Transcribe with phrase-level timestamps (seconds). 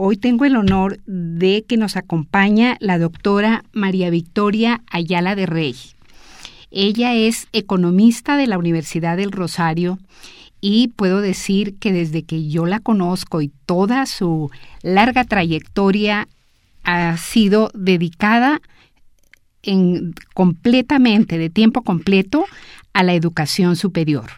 [0.00, 5.74] Hoy tengo el honor de que nos acompaña la doctora María Victoria Ayala de Rey.
[6.70, 9.98] Ella es economista de la Universidad del Rosario
[10.60, 16.28] y puedo decir que desde que yo la conozco y toda su larga trayectoria
[16.84, 18.60] ha sido dedicada
[19.64, 22.44] en, completamente, de tiempo completo,
[22.92, 24.30] a la educación superior.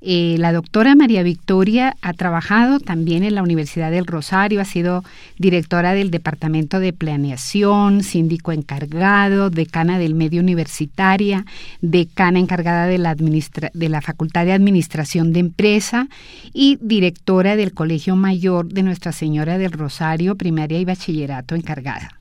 [0.00, 5.02] Eh, la doctora María Victoria ha trabajado también en la Universidad del Rosario, ha sido
[5.38, 11.44] directora del Departamento de Planeación, síndico encargado, decana del medio universitaria,
[11.80, 16.08] decana encargada de la, de la Facultad de Administración de Empresa
[16.52, 22.17] y directora del Colegio Mayor de Nuestra Señora del Rosario, primaria y bachillerato encargada.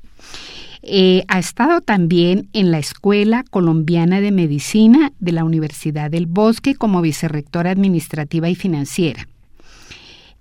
[0.89, 6.75] Eh, ha estado también en la Escuela Colombiana de Medicina de la Universidad del Bosque
[6.75, 9.27] como vicerrectora administrativa y financiera.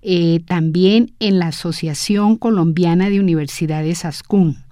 [0.01, 4.63] Eh, también en la Asociación Colombiana de Universidades ASCUN,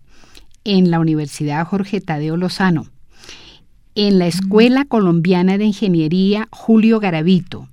[0.63, 2.87] en la Universidad Jorge Tadeo Lozano,
[3.95, 7.67] en la Escuela Colombiana de Ingeniería Julio Garavito.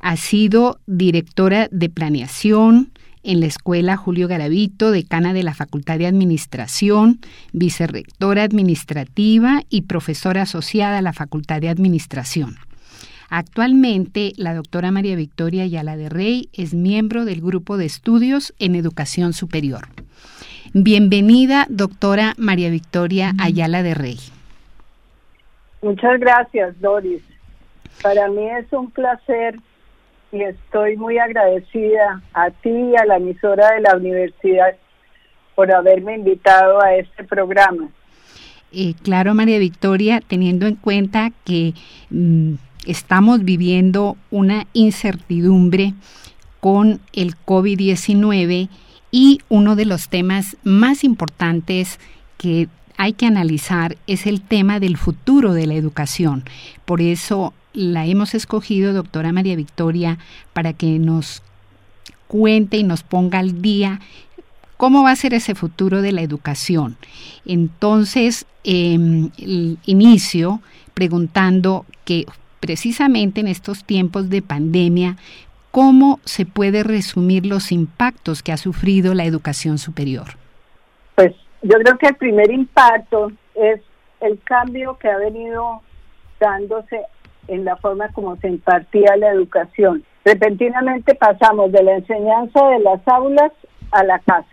[0.00, 2.91] Ha sido directora de planeación,
[3.22, 7.20] en la Escuela Julio Garavito, decana de la Facultad de Administración,
[7.52, 12.56] vicerrectora administrativa y profesora asociada a la Facultad de Administración.
[13.30, 18.74] Actualmente, la doctora María Victoria Ayala de Rey es miembro del Grupo de Estudios en
[18.74, 19.88] Educación Superior.
[20.74, 24.18] Bienvenida, doctora María Victoria Ayala de Rey.
[25.80, 27.22] Muchas gracias, Doris.
[28.02, 29.58] Para mí es un placer
[30.32, 34.74] y estoy muy agradecida a ti y a la emisora de la universidad
[35.54, 37.88] por haberme invitado a este programa.
[38.72, 41.74] Eh, claro, María Victoria, teniendo en cuenta que
[42.08, 42.54] mm,
[42.86, 45.92] estamos viviendo una incertidumbre
[46.60, 48.70] con el COVID-19
[49.10, 52.00] y uno de los temas más importantes
[52.38, 56.44] que hay que analizar es el tema del futuro de la educación.
[56.86, 60.18] Por eso la hemos escogido, doctora María Victoria,
[60.52, 61.42] para que nos
[62.26, 64.00] cuente y nos ponga al día
[64.76, 66.96] cómo va a ser ese futuro de la educación.
[67.46, 69.30] Entonces, em,
[69.86, 70.60] inicio
[70.94, 72.26] preguntando que
[72.60, 75.16] precisamente en estos tiempos de pandemia,
[75.70, 80.36] ¿cómo se puede resumir los impactos que ha sufrido la educación superior?
[81.14, 83.80] Pues yo creo que el primer impacto es
[84.20, 85.82] el cambio que ha venido
[86.40, 87.02] dándose
[87.48, 90.04] en la forma como se impartía la educación.
[90.24, 93.52] Repentinamente pasamos de la enseñanza de las aulas
[93.90, 94.48] a la casa.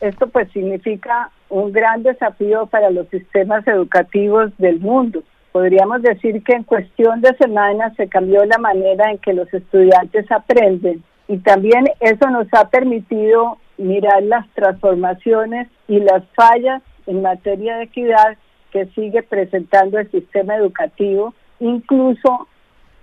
[0.00, 5.22] Esto pues significa un gran desafío para los sistemas educativos del mundo.
[5.52, 10.30] Podríamos decir que en cuestión de semanas se cambió la manera en que los estudiantes
[10.30, 17.76] aprenden y también eso nos ha permitido mirar las transformaciones y las fallas en materia
[17.76, 18.36] de equidad
[18.72, 22.48] que sigue presentando el sistema educativo incluso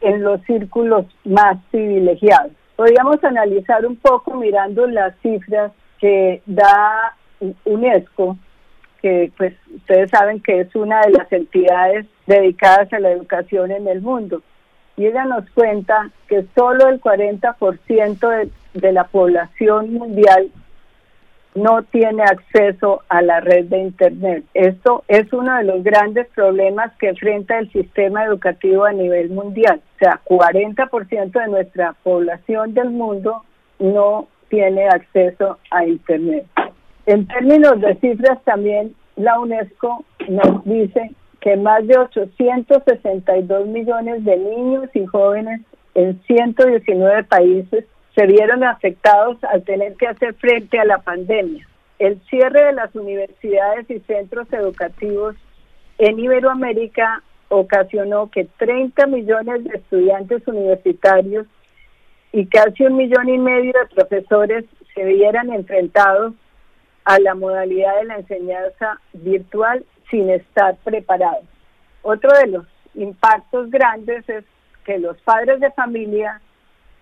[0.02, 2.52] en los círculos más privilegiados.
[2.76, 7.16] Podríamos analizar un poco mirando las cifras que da
[7.66, 8.38] UNESCO,
[9.02, 13.88] que pues ustedes saben que es una de las entidades dedicadas a la educación en
[13.88, 14.42] el mundo.
[14.98, 18.50] Y ella nos cuenta que solo el 40% de,
[18.80, 20.52] de la población mundial
[21.54, 24.46] no tiene acceso a la red de Internet.
[24.54, 29.82] Esto es uno de los grandes problemas que enfrenta el sistema educativo a nivel mundial.
[29.96, 33.44] O sea, 40% de nuestra población del mundo
[33.80, 36.46] no tiene acceso a Internet.
[37.06, 41.12] En términos de cifras también, la UNESCO nos dice
[41.42, 45.62] que más de 862 millones de niños y jóvenes
[45.96, 47.86] en 119 países
[48.16, 51.68] se vieron afectados al tener que hacer frente a la pandemia.
[52.00, 55.36] El cierre de las universidades y centros educativos
[55.98, 61.48] en Iberoamérica ocasionó que 30 millones de estudiantes universitarios
[62.32, 64.66] y casi un millón y medio de profesores
[64.96, 66.34] se vieran enfrentados
[67.06, 71.46] a la modalidad de la enseñanza virtual sin estar preparados.
[72.02, 72.66] Otro de los
[72.96, 74.44] impactos grandes es
[74.86, 76.42] que los padres de familia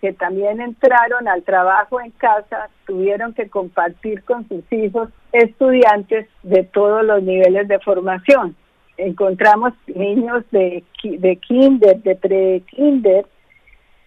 [0.01, 6.63] que también entraron al trabajo en casa tuvieron que compartir con sus hijos estudiantes de
[6.63, 8.55] todos los niveles de formación.
[8.97, 13.25] Encontramos niños de, de kinder, de pre-kinder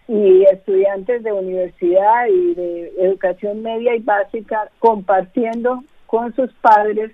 [0.07, 7.11] y estudiantes de universidad y de educación media y básica compartiendo con sus padres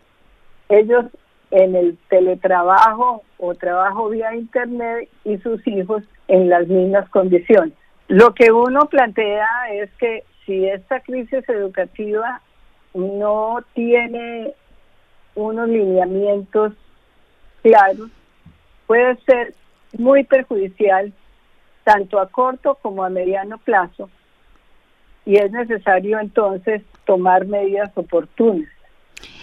[0.69, 1.05] ellos
[1.51, 7.73] en el teletrabajo o trabajo vía internet y sus hijos en las mismas condiciones.
[8.09, 12.41] Lo que uno plantea es que si esta crisis educativa
[12.95, 14.53] no tiene
[15.35, 16.73] unos lineamientos
[17.61, 18.09] claros,
[18.87, 19.53] puede ser
[19.95, 21.13] muy perjudicial
[21.83, 24.09] tanto a corto como a mediano plazo
[25.23, 28.67] y es necesario entonces tomar medidas oportunas.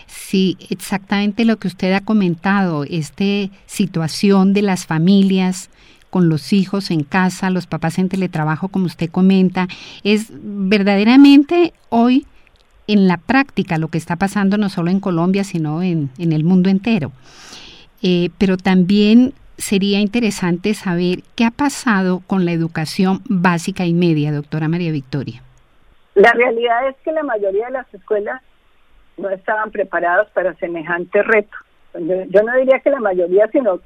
[0.07, 3.25] Sí, exactamente lo que usted ha comentado, esta
[3.67, 5.71] situación de las familias
[6.11, 9.69] con los hijos en casa, los papás en teletrabajo, como usted comenta,
[10.05, 12.27] es verdaderamente hoy
[12.87, 16.71] en la práctica lo que está pasando no solo en Colombia, sino en, el mundo
[16.71, 17.13] entero.
[18.03, 24.33] Eh, pero también sería interesante saber qué ha pasado con la educación básica y media,
[24.33, 25.43] doctora María Victoria.
[26.15, 28.41] La realidad es que la mayoría de las escuelas
[29.17, 31.57] no estaban preparadas para semejante reto.
[31.95, 33.81] Yo, no diría que la mayoría, sino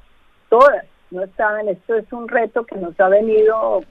[0.49, 1.67] todas no estaban.
[1.67, 3.83] Esto es un reto que nos ha venido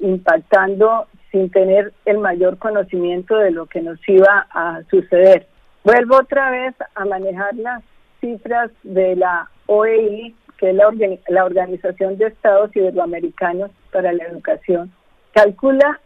[0.00, 5.46] impactando sin tener el mayor conocimiento de lo que nos iba a suceder.
[5.84, 7.82] Vuelvo otra vez a manejar las
[8.20, 10.90] cifras de la OEI, que es la,
[11.28, 14.92] la Organización de Estados Iberoamericanos para la Educación.
[15.32, 16.00] Calcula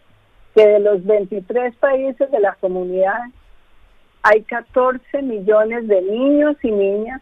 [0.55, 3.20] que de los 23 países de la comunidad
[4.23, 7.20] hay 14 millones de niños y niñas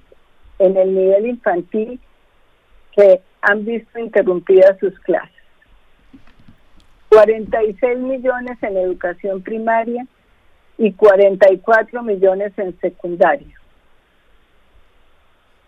[0.59, 2.01] en el nivel infantil
[2.93, 5.41] que han visto interrumpidas sus clases.
[7.11, 10.07] 46 millones en educación primaria
[10.79, 13.55] y 44 millones en secundaria.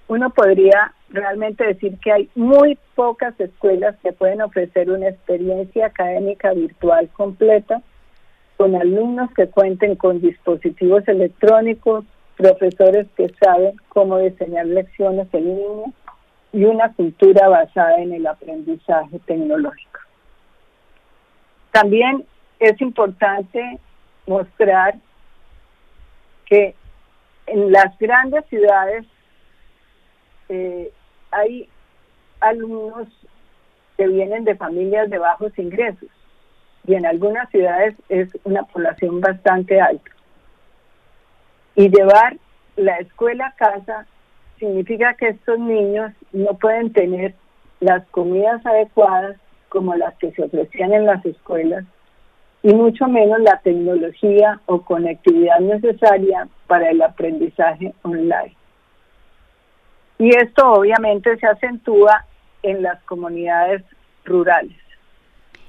[0.08, 6.52] Uno podría realmente decir que hay muy pocas escuelas que pueden ofrecer una experiencia académica
[6.52, 7.82] virtual completa
[8.56, 12.04] con alumnos que cuenten con dispositivos electrónicos,
[12.36, 15.92] profesores que saben cómo diseñar lecciones en línea
[16.52, 20.00] y una cultura basada en el aprendizaje tecnológico.
[21.70, 22.26] También
[22.58, 23.80] es importante
[24.26, 24.94] mostrar
[26.46, 26.74] que
[27.46, 29.06] en las grandes ciudades
[30.48, 30.92] eh,
[31.30, 31.68] hay
[32.40, 33.08] alumnos
[33.96, 36.08] que vienen de familias de bajos ingresos
[36.86, 40.10] y en algunas ciudades es una población bastante alta.
[41.74, 42.36] Y llevar
[42.76, 44.06] la escuela a casa
[44.62, 47.34] significa que estos niños no pueden tener
[47.80, 49.36] las comidas adecuadas
[49.68, 51.84] como las que se ofrecían en las escuelas
[52.62, 58.56] y mucho menos la tecnología o conectividad necesaria para el aprendizaje online.
[60.18, 62.24] Y esto obviamente se acentúa
[62.62, 63.82] en las comunidades
[64.24, 64.78] rurales.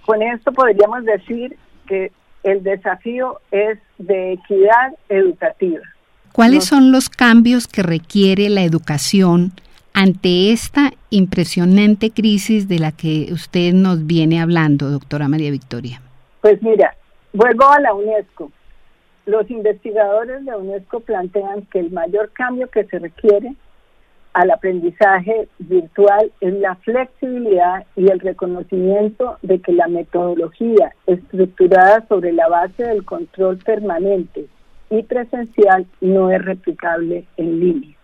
[0.06, 2.12] Con esto podríamos decir que
[2.44, 5.82] el desafío es de equidad educativa.
[6.34, 9.52] ¿Cuáles son los cambios que requiere la educación
[9.94, 16.02] ante esta impresionante crisis de la que usted nos viene hablando, doctora María Victoria?
[16.42, 16.96] Pues mira,
[17.34, 18.52] vuelvo a la UNESCO.
[19.28, 23.54] Los investigadores de UNESCO plantean que el mayor cambio que se requiere
[24.34, 32.34] al aprendizaje virtual es la flexibilidad y el reconocimiento de que la metodología estructurada sobre
[32.34, 34.48] la base del control permanente
[34.90, 37.96] y presencial no es replicable en línea.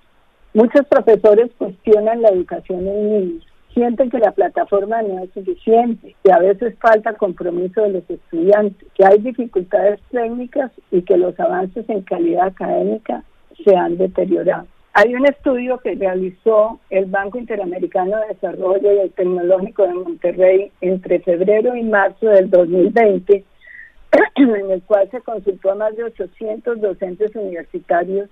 [0.54, 6.32] Muchos profesores cuestionan la educación en línea, sienten que la plataforma no es suficiente, que
[6.32, 11.88] a veces falta compromiso de los estudiantes, que hay dificultades técnicas y que los avances
[11.90, 13.24] en calidad académica
[13.64, 14.66] se han deteriorado.
[14.94, 20.72] Hay un estudio que realizó el Banco Interamericano de Desarrollo y el Tecnológico de Monterrey
[20.82, 23.44] entre febrero y marzo del 2020,
[24.36, 28.30] en el cual se consultó a más de 800 docentes universitarios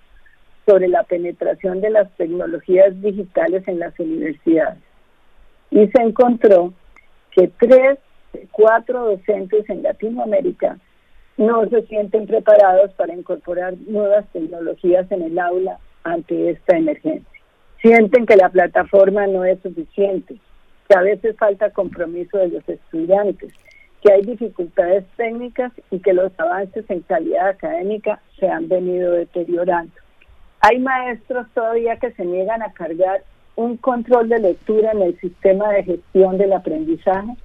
[0.66, 4.80] sobre la penetración de las tecnologías digitales en las universidades.
[5.72, 6.74] Y se encontró
[7.32, 8.00] que tres
[8.34, 10.78] de cuatro docentes en Latinoamérica
[11.38, 17.42] no se sienten preparados para incorporar nuevas tecnologías en el aula ante esta emergencia.
[17.82, 20.36] Sienten que la plataforma no es suficiente,
[20.90, 23.54] que a veces falta compromiso de los estudiantes,
[24.02, 29.94] que hay dificultades técnicas y que los avances en calidad académica se han venido deteriorando.
[30.62, 33.24] Hay maestros todavía que se niegan a cargar
[33.56, 37.36] un control de lectura en el sistema de gestión del aprendizaje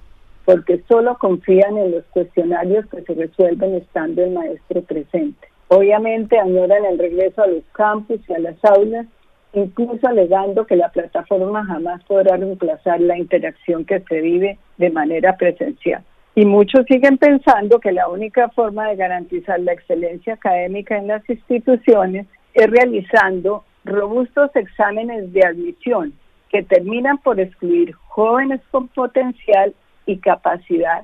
[0.45, 5.47] porque solo confían en los cuestionarios que se resuelven estando el maestro presente.
[5.69, 9.07] Obviamente añoran el regreso a los campus y a las aulas,
[9.53, 15.37] incluso alegando que la plataforma jamás podrá reemplazar la interacción que se vive de manera
[15.37, 16.03] presencial.
[16.35, 21.27] Y muchos siguen pensando que la única forma de garantizar la excelencia académica en las
[21.29, 26.13] instituciones es realizando robustos exámenes de admisión
[26.49, 29.73] que terminan por excluir jóvenes con potencial
[30.05, 31.03] y capacidad,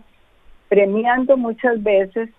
[0.67, 2.29] premiando muchas veces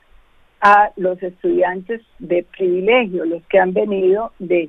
[0.60, 4.68] a los estudiantes de privilegio, los que han venido de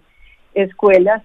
[0.53, 1.23] escuelas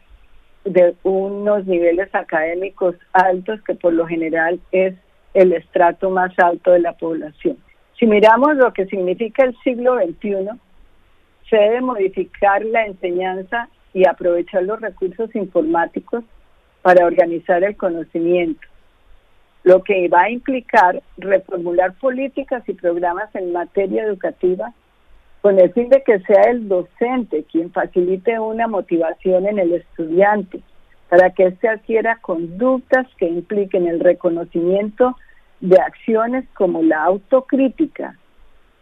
[0.64, 4.94] de unos niveles académicos altos, que por lo general es
[5.36, 7.58] el estrato más alto de la población.
[7.98, 10.48] Si miramos lo que significa el siglo XXI,
[11.50, 16.24] se debe modificar la enseñanza y aprovechar los recursos informáticos
[16.80, 18.66] para organizar el conocimiento,
[19.62, 24.72] lo que va a implicar reformular políticas y programas en materia educativa
[25.42, 30.62] con el fin de que sea el docente quien facilite una motivación en el estudiante
[31.08, 35.16] para que éste adquiera conductas que impliquen el reconocimiento
[35.60, 38.16] de acciones como la autocrítica,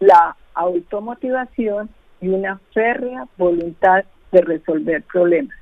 [0.01, 1.91] la automotivación
[2.21, 5.57] y una férrea voluntad de resolver problemas.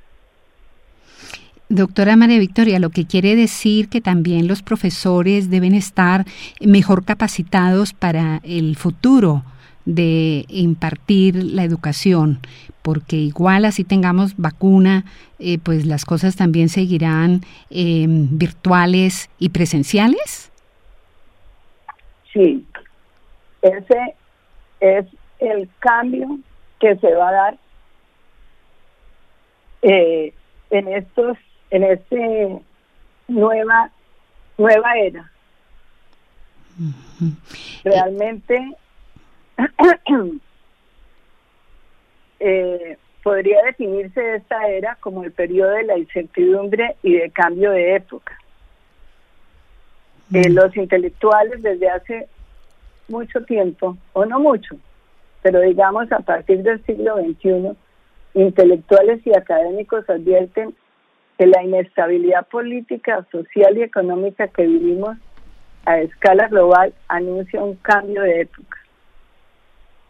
[1.69, 6.25] Doctora María Victoria, lo que quiere decir que también los profesores deben estar
[6.61, 9.43] mejor capacitados para el futuro
[9.85, 12.39] de impartir la educación,
[12.81, 15.05] porque igual así tengamos vacuna,
[15.39, 20.51] eh, pues las cosas también seguirán em, virtuales y presenciales.
[22.31, 22.65] Sí,
[23.61, 24.15] ese
[24.79, 25.05] es
[25.39, 26.39] el cambio
[26.79, 27.57] que se va a dar
[29.81, 30.33] eh,
[30.69, 31.37] en estos,
[31.69, 32.61] en este
[33.27, 33.91] nueva
[34.57, 35.29] nueva era.
[37.83, 38.75] Realmente
[42.39, 47.95] eh, podría definirse esta era como el periodo de la incertidumbre y de cambio de
[47.95, 48.37] época.
[50.33, 52.27] Eh, los intelectuales desde hace
[53.07, 54.75] mucho tiempo, o no mucho,
[55.41, 57.75] pero digamos a partir del siglo XXI,
[58.33, 60.73] intelectuales y académicos advierten
[61.37, 65.17] que la inestabilidad política, social y económica que vivimos
[65.85, 68.77] a escala global anuncia un cambio de época.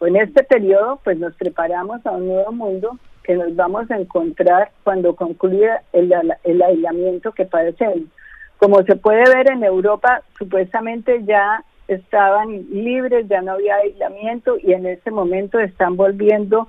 [0.05, 4.71] En este periodo, pues nos preparamos a un nuevo mundo que nos vamos a encontrar
[4.83, 8.09] cuando concluya el, el aislamiento que padecemos.
[8.57, 14.73] Como se puede ver en Europa, supuestamente ya estaban libres, ya no había aislamiento y
[14.73, 16.67] en este momento están volviendo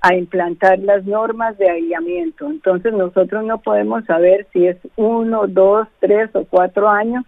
[0.00, 2.46] a implantar las normas de aislamiento.
[2.46, 7.24] Entonces nosotros no podemos saber si es uno, dos, tres o cuatro años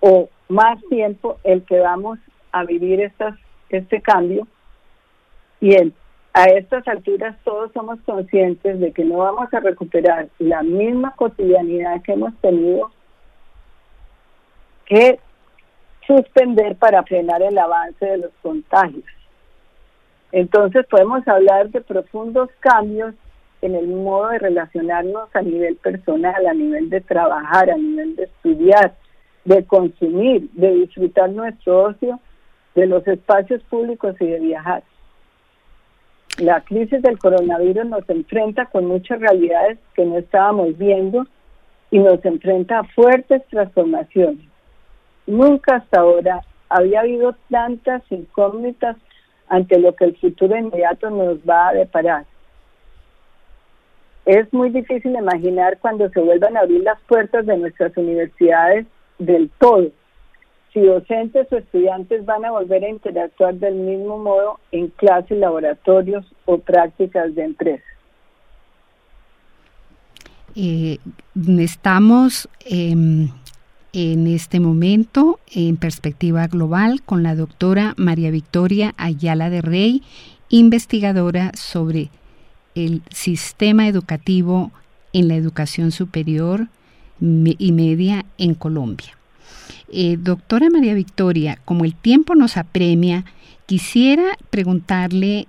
[0.00, 2.18] o más tiempo el que vamos
[2.52, 3.34] a vivir estas,
[3.70, 4.46] este cambio.
[5.60, 5.74] Y
[6.32, 12.02] a estas alturas todos somos conscientes de que no vamos a recuperar la misma cotidianidad
[12.02, 12.90] que hemos tenido
[14.84, 15.18] que
[16.06, 19.04] suspender para frenar el avance de los contagios.
[20.32, 23.14] Entonces podemos hablar de profundos cambios
[23.62, 28.24] en el modo de relacionarnos a nivel personal, a nivel de trabajar, a nivel de
[28.24, 28.94] estudiar,
[29.44, 32.20] de consumir, de disfrutar nuestro ocio,
[32.74, 34.82] de los espacios públicos y de viajar.
[36.38, 41.26] La crisis del coronavirus nos enfrenta con muchas realidades que no estábamos viendo
[41.90, 44.44] y nos enfrenta a fuertes transformaciones.
[45.26, 48.96] Nunca hasta ahora había habido tantas incógnitas
[49.48, 52.26] ante lo que el futuro inmediato nos va a deparar.
[54.26, 58.86] Es muy difícil imaginar cuando se vuelvan a abrir las puertas de nuestras universidades
[59.18, 59.88] del todo,
[60.72, 66.24] si docentes o estudiantes van a volver a interactuar del mismo modo en clases, laboratorios
[66.44, 67.84] o prácticas de empresa.
[70.54, 70.98] Eh,
[71.58, 73.28] estamos em,
[73.92, 80.02] en este momento en perspectiva global con la doctora María Victoria Ayala de Rey,
[80.48, 82.10] investigadora sobre
[82.74, 84.70] el sistema educativo
[85.12, 86.68] en la educación superior
[87.20, 89.16] y media en Colombia.
[89.92, 93.24] Eh, doctora María Victoria, como el tiempo nos apremia,
[93.66, 95.46] quisiera preguntarle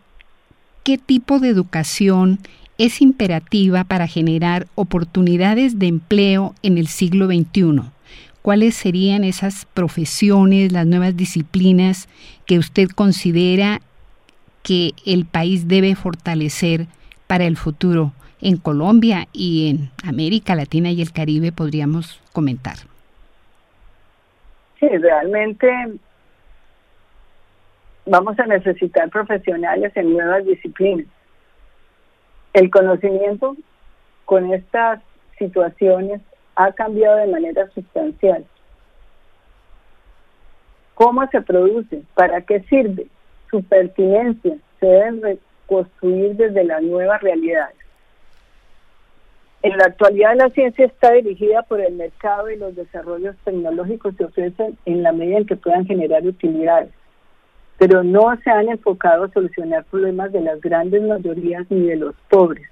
[0.83, 2.39] qué tipo de educación
[2.77, 7.81] es imperativa para generar oportunidades de empleo en el siglo XXI?
[8.41, 12.07] ¿Cuáles serían esas profesiones, las nuevas disciplinas
[12.45, 13.81] que usted considera
[14.63, 16.87] que el país debe fortalecer
[17.25, 22.86] para el futuro en Colombia y en América Latina y el Caribe, podríamos comentar?
[24.79, 25.69] Sí, realmente
[28.05, 31.07] vamos a necesitar profesionales en nuevas disciplinas.
[32.53, 33.55] El conocimiento
[34.25, 35.01] con estas
[35.37, 36.21] situaciones
[36.55, 38.45] ha cambiado de manera sustancial.
[40.95, 42.01] ¿Cómo se produce?
[42.15, 43.07] ¿Para qué sirve?
[43.49, 47.76] su pertinencia se deben reconstruir desde las nuevas realidades.
[49.63, 54.25] En la actualidad la ciencia está dirigida por el mercado y los desarrollos tecnológicos se
[54.25, 56.91] ofrecen en la medida en que puedan generar utilidades,
[57.77, 62.15] pero no se han enfocado a solucionar problemas de las grandes mayorías ni de los
[62.29, 62.69] pobres.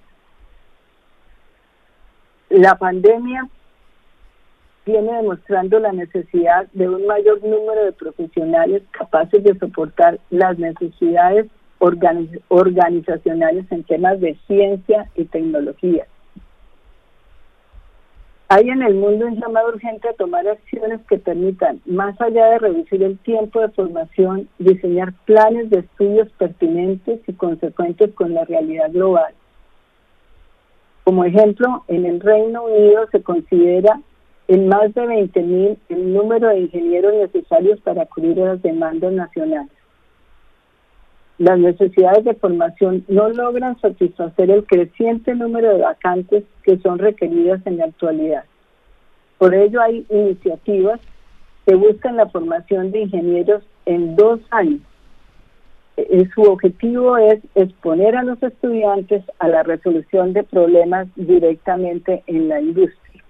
[2.49, 3.49] La pandemia
[4.85, 11.47] viene demostrando la necesidad de un mayor número de profesionales capaces de soportar las necesidades
[11.79, 16.05] organizacionales en temas de ciencia y tecnología.
[18.47, 22.59] Hay en el mundo un llamado urgente a tomar acciones que permitan, más allá de
[22.59, 28.91] reducir el tiempo de formación, diseñar planes de estudios pertinentes y consecuentes con la realidad
[28.91, 29.33] global.
[31.03, 33.99] Como ejemplo, en el Reino Unido se considera
[34.47, 39.71] en más de 20.000 el número de ingenieros necesarios para cubrir las demandas nacionales.
[41.37, 47.65] Las necesidades de formación no logran satisfacer el creciente número de vacantes que son requeridas
[47.65, 48.45] en la actualidad.
[49.37, 51.01] Por ello hay iniciativas
[51.65, 54.81] que buscan la formación de ingenieros en dos años.
[55.97, 62.47] Eh, su objetivo es exponer a los estudiantes a la resolución de problemas directamente en
[62.47, 63.23] la industria.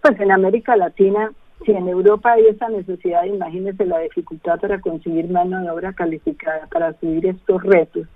[0.00, 1.32] Pues en América Latina,
[1.64, 6.66] si en Europa hay esa necesidad, imagínense la dificultad para conseguir mano de obra calificada
[6.66, 8.06] para subir estos retos.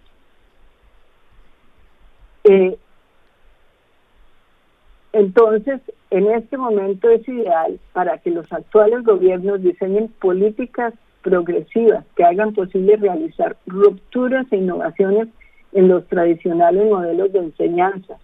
[2.45, 2.77] Eh,
[5.13, 5.81] entonces,
[6.11, 12.55] en este momento es ideal para que los actuales gobiernos diseñen políticas progresivas que hagan
[12.55, 15.29] posible realizar rupturas e innovaciones
[15.73, 18.17] en los tradicionales modelos de enseñanza,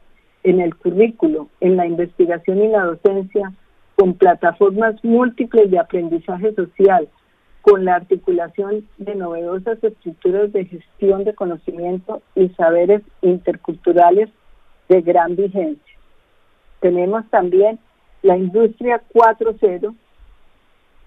[0.43, 3.53] en el currículo, en la investigación y la docencia,
[3.97, 7.09] con plataformas múltiples de aprendizaje social,
[7.63, 14.29] con la articulación de novedosas estructuras de gestión de conocimiento y saberes interculturales
[14.89, 15.95] de gran vigencia.
[16.81, 17.79] Tenemos también
[18.23, 19.95] la industria 4.0,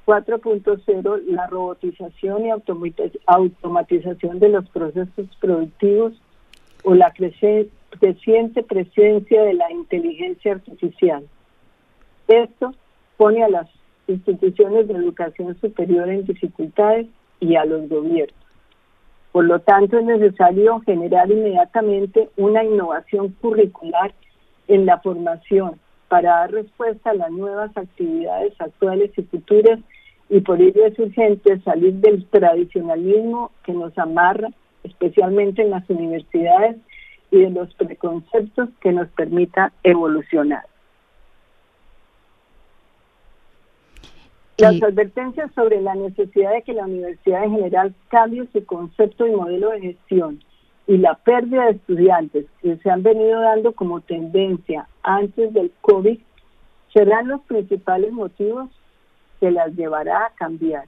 [0.06, 2.50] 4.0, la robotización y
[3.28, 6.14] automatización de los procesos productivos
[6.84, 11.28] o la creciente presencia de la inteligencia artificial.
[12.28, 12.74] Esto
[13.18, 13.68] pone a las
[14.08, 17.08] instituciones de educación superior en dificultades
[17.40, 18.36] y a los gobiernos.
[19.32, 24.14] Por lo tanto, es necesario generar inmediatamente una innovación curricular
[24.68, 29.80] en la formación para dar respuesta a las nuevas actividades actuales y futuras
[30.30, 34.50] y por ello es urgente salir del tradicionalismo que nos amarra,
[34.84, 36.78] especialmente en las universidades,
[37.30, 40.66] y de los preconceptos que nos permita evolucionar.
[44.58, 49.32] Las advertencias sobre la necesidad de que la universidad en general cambie su concepto y
[49.32, 50.40] modelo de gestión
[50.88, 56.18] y la pérdida de estudiantes que se han venido dando como tendencia antes del COVID
[56.92, 58.70] serán los principales motivos
[59.40, 60.86] que las llevará a cambiar.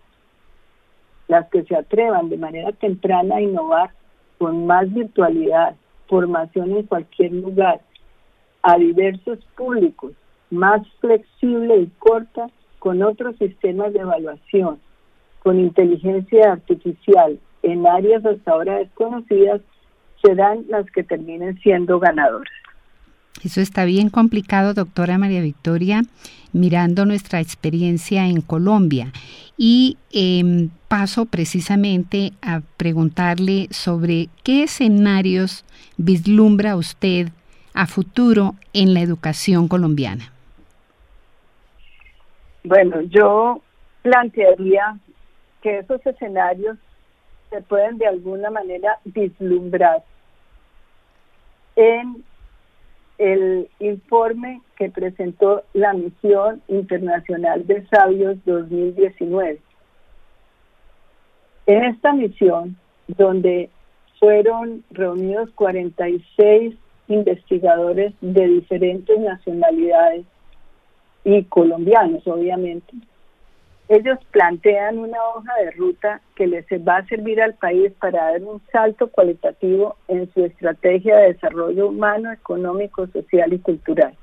[1.28, 3.92] Las que se atrevan de manera temprana a innovar
[4.40, 5.76] con más virtualidad,
[6.08, 7.82] formación en cualquier lugar,
[8.64, 10.14] a diversos públicos,
[10.50, 12.50] más flexible y corta,
[12.80, 14.80] con otros sistemas de evaluación,
[15.44, 19.62] con inteligencia artificial en áreas hasta ahora desconocidas,
[20.24, 22.52] serán las que terminen siendo ganadoras.
[23.44, 26.02] Eso está bien complicado, doctora María Victoria,
[26.52, 29.14] mirando nuestra experiencia en Colombia.
[29.58, 35.64] Y em, paso precisamente a preguntarle sobre qué escenarios
[35.98, 37.30] vislumbra usted
[37.74, 40.34] a futuro en la educación colombiana.
[42.64, 43.62] Bueno, yo
[44.02, 44.98] plantearía
[45.62, 46.78] que esos escenarios
[47.50, 50.04] se pueden de alguna manera vislumbrar
[51.76, 52.24] en
[53.18, 59.60] el informe que presentó la Misión Internacional de Sabios 2019.
[61.66, 63.70] En esta misión, donde
[64.20, 66.76] fueron reunidos 46
[67.08, 70.26] investigadores de diferentes nacionalidades
[71.38, 72.94] y colombianos, obviamente.
[73.88, 78.44] Ellos plantean una hoja de ruta que les va a servir al país para dar
[78.44, 84.14] un salto cualitativo en su estrategia de desarrollo humano, económico, social y cultural.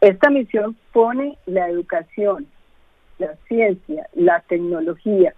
[0.00, 2.46] Esta misión pone la educación,
[3.18, 5.34] la ciencia, la tecnología,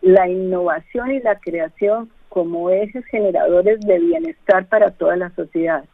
[0.00, 5.84] la innovación y la creación como ejes generadores de bienestar para toda la sociedad,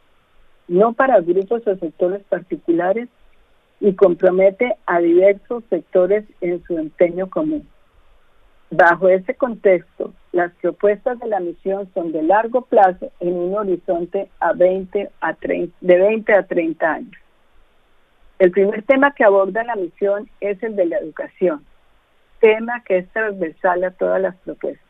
[0.67, 3.09] no para grupos o sectores particulares,
[3.81, 7.67] y compromete a diversos sectores en su empeño común.
[8.69, 14.29] Bajo ese contexto, las propuestas de la misión son de largo plazo en un horizonte
[14.39, 17.11] a 20 a 30, de 20 a 30 años.
[18.39, 21.65] El primer tema que aborda la misión es el de la educación,
[22.39, 24.87] tema que es transversal a todas las propuestas.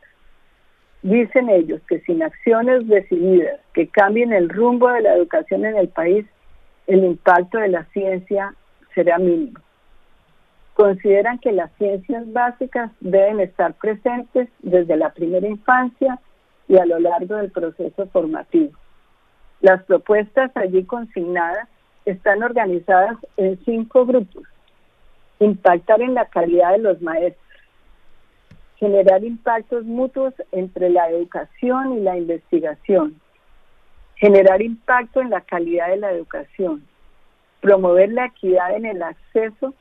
[1.02, 5.88] Dicen ellos que sin acciones decididas que cambien el rumbo de la educación en el
[5.88, 6.26] país,
[6.88, 8.54] el impacto de la ciencia
[8.94, 9.60] será mínimo.
[10.74, 16.20] Consideran que las ciencias básicas deben estar presentes desde la primera infancia
[16.68, 18.72] y a lo largo del proceso formativo.
[19.60, 21.68] Las propuestas allí consignadas
[22.06, 24.44] están organizadas en cinco grupos.
[25.40, 27.38] Impactar en la calidad de los maestros.
[28.78, 33.20] Generar impactos mutuos entre la educación y la investigación.
[34.16, 36.84] Generar impacto en la calidad de la educación
[37.62, 39.74] promover la equidad en el acceso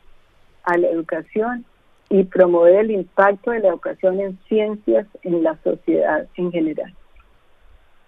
[0.65, 1.65] a la educación
[2.09, 6.95] y promover el impacto de la educación en ciencias en la sociedad en general.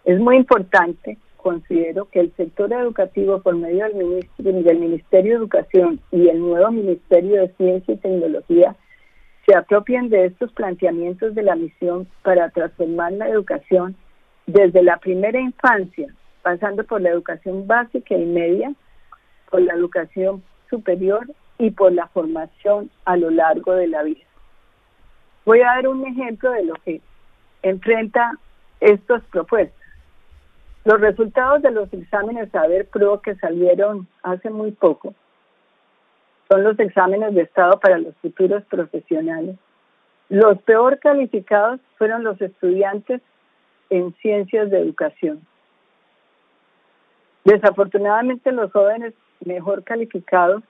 [0.05, 5.39] Es muy importante, considero, que el sector educativo por medio del, ministro, del Ministerio de
[5.39, 8.77] Educación y el nuevo Ministerio de Ciencia y Tecnología
[9.47, 13.97] se apropien de estos planteamientos de la misión para transformar la educación
[14.47, 16.09] desde la primera infancia,
[16.43, 18.73] pasando por la educación básica y media,
[19.53, 21.27] por la educación superior
[21.59, 24.25] y por la formación a lo largo de la vida.
[25.45, 27.03] Voy a dar un ejemplo de lo que
[27.61, 28.33] enfrenta
[28.81, 29.79] estas propuestas.
[30.85, 35.15] Los resultados de los exámenes Saber Pro que salieron hace muy poco
[36.49, 39.57] son los exámenes de estado para los futuros profesionales.
[40.31, 43.21] Los peor calificados fueron los estudiantes
[43.91, 45.47] en ciencias de educación.
[47.45, 49.13] Desafortunadamente los jóvenes
[49.45, 50.63] mejor calificados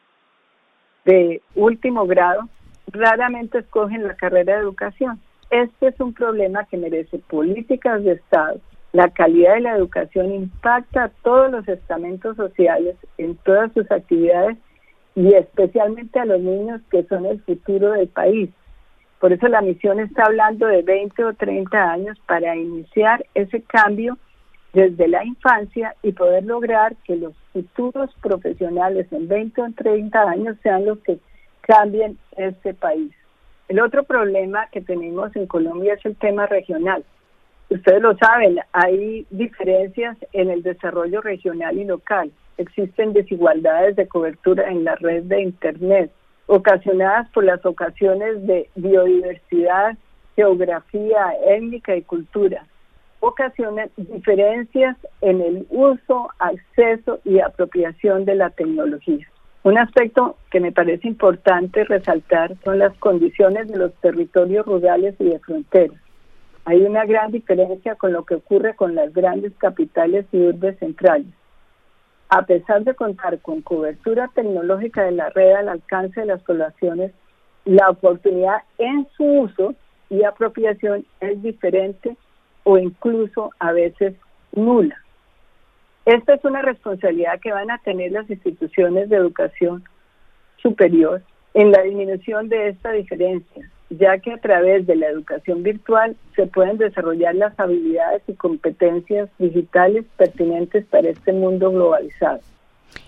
[1.04, 2.48] de último grado
[2.86, 5.20] raramente escogen la carrera de educación.
[5.50, 8.60] Este es un problema que merece políticas de Estado.
[8.92, 14.58] La calidad de la educación impacta a todos los estamentos sociales en todas sus actividades
[15.14, 18.50] y especialmente a los niños que son el futuro del país.
[19.18, 24.18] Por eso la misión está hablando de 20 o 30 años para iniciar ese cambio
[24.72, 30.56] desde la infancia y poder lograr que los futuros profesionales en 20 o 30 años
[30.62, 31.18] sean los que
[31.60, 33.12] cambien este país.
[33.68, 37.04] El otro problema que tenemos en Colombia es el tema regional.
[37.70, 42.30] Ustedes lo saben, hay diferencias en el desarrollo regional y local.
[42.58, 46.10] Existen desigualdades de cobertura en la red de Internet,
[46.46, 49.96] ocasionadas por las ocasiones de biodiversidad,
[50.36, 52.66] geografía, étnica y cultura
[53.22, 59.24] ocasionan diferencias en el uso, acceso y apropiación de la tecnología.
[59.62, 65.24] Un aspecto que me parece importante resaltar son las condiciones de los territorios rurales y
[65.26, 65.96] de fronteras.
[66.64, 71.28] Hay una gran diferencia con lo que ocurre con las grandes capitales y urbes centrales.
[72.28, 77.12] A pesar de contar con cobertura tecnológica de la red al alcance de las poblaciones,
[77.64, 79.76] la oportunidad en su uso
[80.10, 82.16] y apropiación es diferente
[82.64, 84.14] o incluso a veces
[84.52, 84.96] nula.
[86.04, 89.84] Esta es una responsabilidad que van a tener las instituciones de educación
[90.56, 91.22] superior
[91.54, 96.46] en la disminución de esta diferencia, ya que a través de la educación virtual se
[96.46, 102.40] pueden desarrollar las habilidades y competencias digitales pertinentes para este mundo globalizado.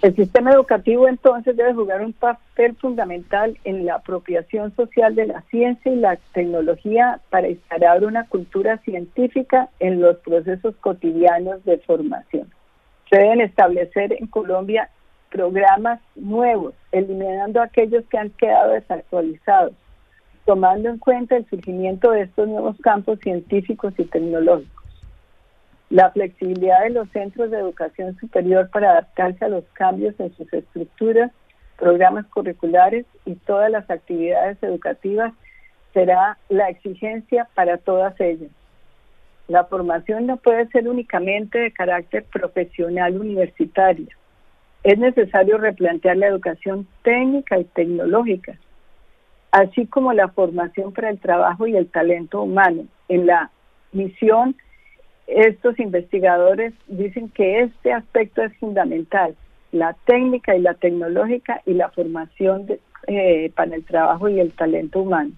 [0.03, 5.41] El sistema educativo entonces debe jugar un papel fundamental en la apropiación social de la
[5.51, 12.51] ciencia y la tecnología para instalar una cultura científica en los procesos cotidianos de formación.
[13.09, 14.91] Se deben establecer en Colombia
[15.31, 19.73] programas nuevos, eliminando aquellos que han quedado desactualizados,
[20.45, 24.84] tomando en cuenta el surgimiento de estos nuevos campos científicos y tecnológicos
[25.95, 30.53] la flexibilidad de los centros de educación superior para adaptarse a los cambios en sus
[30.53, 31.31] estructuras,
[31.79, 35.33] programas curriculares y todas las actividades educativas
[35.93, 38.51] será la exigencia para todas ellas.
[39.47, 44.09] la formación no puede ser únicamente de carácter profesional universitario.
[44.83, 48.59] Es necesario replantear la educación técnica y tecnológica,
[49.53, 52.87] así como la formación para el trabajo y el talento humano.
[53.09, 53.53] En la
[53.93, 54.57] misión,
[55.27, 59.35] estos investigadores dicen que este aspecto es fundamental,
[59.73, 62.67] la técnica y la tecnológica y la formación
[63.07, 65.33] eh, para el trabajo y el talento humano.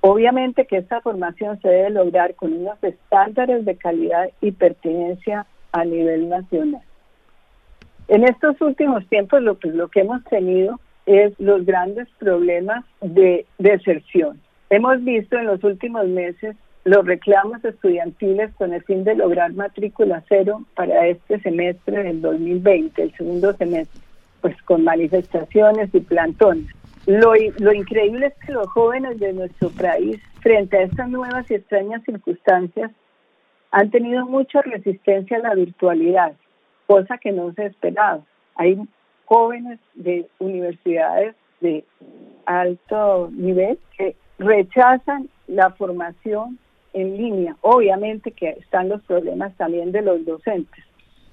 [0.00, 5.84] Obviamente que esta formación se debe lograr con unos estándares de calidad y pertinencia a
[5.84, 6.82] nivel nacional.
[8.08, 14.40] En estos últimos tiempos lo lo que hemos tenido es los grandes problemas de deserción.
[14.70, 20.24] Hemos visto en los últimos meses los reclamos estudiantiles con el fin de lograr matrícula
[20.28, 24.00] cero para este semestre del 2020, el segundo semestre,
[24.40, 26.66] pues con manifestaciones y plantones.
[27.06, 31.54] Lo, lo increíble es que los jóvenes de nuestro país, frente a estas nuevas y
[31.54, 32.90] extrañas circunstancias,
[33.72, 36.32] han tenido mucha resistencia a la virtualidad,
[36.86, 38.20] cosa que no se esperaba.
[38.56, 38.78] Hay
[39.26, 41.84] jóvenes de universidades de
[42.46, 46.58] alto nivel que rechazan la formación
[46.92, 47.56] en línea.
[47.60, 50.84] Obviamente que están los problemas también de los docentes,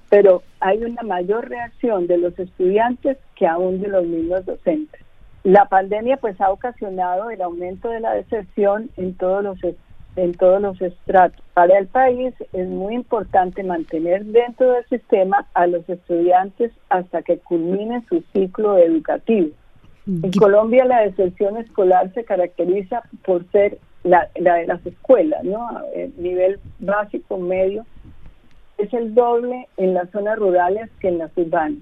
[0.09, 5.01] pero hay una mayor reacción de los estudiantes que aún de los mismos docentes.
[5.43, 9.57] La pandemia pues ha ocasionado el aumento de la deserción en todos los
[10.17, 11.41] en todos los estratos.
[11.53, 17.37] Para el país es muy importante mantener dentro del sistema a los estudiantes hasta que
[17.37, 19.49] culmine su ciclo educativo.
[20.07, 25.67] En Colombia la deserción escolar se caracteriza por ser la, la de las escuelas, ¿no?
[25.93, 27.85] El nivel básico, medio,
[28.77, 31.79] es el doble en las zonas rurales que en las urbanas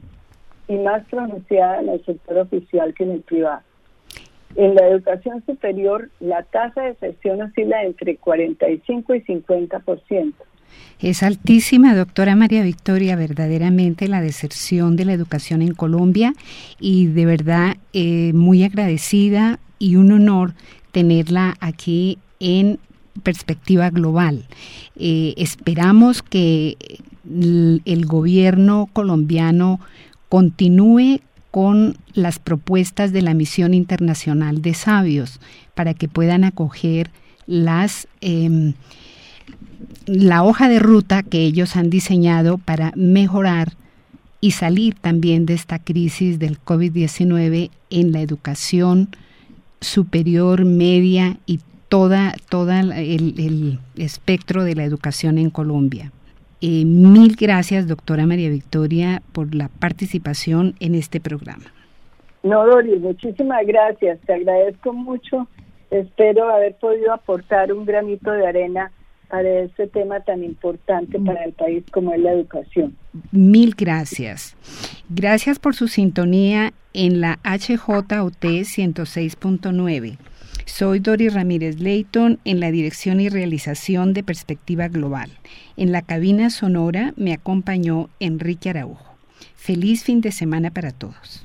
[0.68, 3.62] y más pronunciada en el sector oficial que en el privado.
[4.56, 10.34] En la educación superior, la tasa de deserción oscila entre 45 y 50%.
[11.00, 16.34] Es altísima, doctora María Victoria, verdaderamente la deserción de la educación en Colombia
[16.80, 20.54] y de verdad eh, muy agradecida y un honor
[20.95, 22.79] tenerla aquí en
[23.21, 24.45] perspectiva global.
[24.95, 26.77] Eh, esperamos que
[27.25, 29.81] el gobierno colombiano
[30.29, 31.19] continúe
[31.51, 35.41] con las propuestas de la Misión Internacional de Sabios
[35.73, 37.12] para que puedan acoger
[37.45, 38.73] las em,
[40.05, 43.73] la hoja de ruta que ellos han diseñado para mejorar
[44.39, 49.10] y salir también de esta crisis del COVID-19 en la educación
[49.86, 56.12] superior, media y toda, toda el, el espectro de la educación en Colombia.
[56.62, 61.65] Eh, mil gracias, doctora María Victoria, por la participación en este programa.
[62.43, 64.19] No, Doris, muchísimas gracias.
[64.26, 65.48] Te agradezco mucho.
[65.91, 68.91] Espero haber podido aportar un granito de arena
[69.30, 72.96] para este tema tan importante para el país como es la educación.
[73.32, 74.56] Mil gracias.
[75.10, 80.18] Gracias por su sintonía en la HJUT 106.9.
[80.66, 85.30] Soy Dori Ramírez Leighton en la dirección y realización de Perspectiva Global.
[85.78, 89.16] En la cabina sonora me acompañó Enrique Araujo.
[89.56, 91.44] Feliz fin de semana para todos.